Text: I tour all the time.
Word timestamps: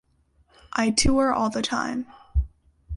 I 0.73 0.89
tour 0.89 1.31
all 1.31 1.51
the 1.51 1.61
time. 1.61 2.07